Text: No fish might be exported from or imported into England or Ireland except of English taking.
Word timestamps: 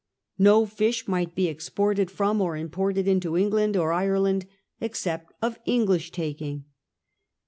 No 0.39 0.65
fish 0.65 1.07
might 1.07 1.35
be 1.35 1.47
exported 1.47 2.09
from 2.09 2.41
or 2.41 2.57
imported 2.57 3.07
into 3.07 3.37
England 3.37 3.77
or 3.77 3.93
Ireland 3.93 4.47
except 4.81 5.31
of 5.43 5.59
English 5.67 6.09
taking. 6.09 6.65